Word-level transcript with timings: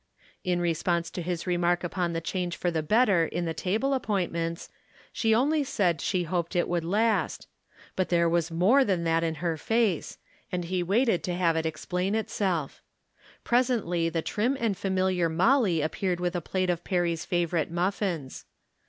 In 0.43 0.59
response 0.59 1.11
to 1.11 1.21
his 1.21 1.45
remark 1.45 1.83
upon 1.83 2.13
the 2.13 2.21
change 2.21 2.57
for 2.57 2.71
the 2.71 2.81
better 2.81 3.25
in 3.27 3.45
the 3.45 3.53
table 3.53 3.93
appointments, 3.93 4.67
she 5.13 5.35
only 5.35 5.63
said 5.63 6.01
she 6.01 6.23
hoped 6.23 6.55
it 6.55 6.67
would 6.67 6.83
last. 6.83 7.47
But 7.95 8.09
there 8.09 8.27
was 8.27 8.49
more 8.49 8.83
352 8.83 9.27
From 9.27 9.33
Different 9.35 9.61
Standpoints. 9.61 9.69
tlian 9.69 9.75
that 9.75 9.93
in 9.93 9.93
her 9.93 9.93
face, 9.93 10.17
and 10.51 10.65
he 10.65 10.81
waited 10.81 11.23
to 11.23 11.35
have 11.35 11.55
it 11.55 11.67
explain 11.67 12.15
itself. 12.15 12.81
Presently 13.43 14.09
the 14.09 14.23
trim 14.23 14.57
and 14.59 14.75
familiar 14.75 15.29
Molly 15.29 15.81
appeared 15.83 16.19
with 16.19 16.35
a 16.35 16.41
plate 16.41 16.71
of 16.71 16.83
Perry's 16.83 17.23
favorite 17.23 17.69
muffins. 17.69 18.45